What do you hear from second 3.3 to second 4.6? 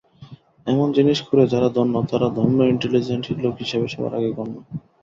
লোক হিসেবে সবার আগে গণ্য।